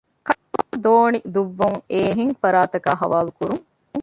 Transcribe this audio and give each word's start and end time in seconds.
ކަށަވަރު 0.27 0.75
ދޯނި 0.83 1.19
ދުއްވުން 1.33 1.79
އެހެން 1.91 2.33
ފަރާތަކާއި 2.41 2.99
ޙަވާލުކުރުން 3.01 3.63